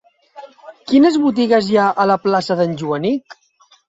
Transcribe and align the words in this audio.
Quines 0.91 1.19
botigues 1.25 1.69
hi 1.73 1.77
ha 1.81 1.89
a 2.05 2.05
la 2.13 2.15
plaça 2.23 2.57
d'en 2.63 2.73
Joanic? 2.81 3.37